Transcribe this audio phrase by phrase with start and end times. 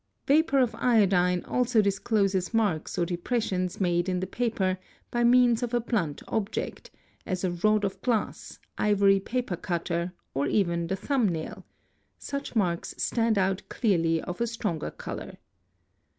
[0.25, 4.79] Vapour of iodine also discloses marks or depressions made in the paper
[5.11, 6.89] by means of a blunt 'object,
[7.27, 11.67] as a rod of glass, ivory paper cutter, or even the thumb nail—
[12.17, 15.37] 'such marks stand out clearly of a stronger colour.